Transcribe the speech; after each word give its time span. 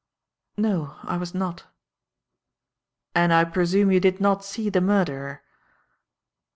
"No, 0.57 0.95
I 1.03 1.15
was 1.17 1.35
not." 1.35 1.65
"And 3.13 3.31
I 3.31 3.43
presume 3.43 3.91
you 3.91 3.99
did 3.99 4.19
not 4.19 4.43
see 4.43 4.67
the 4.67 4.81
murderer?" 4.81 5.43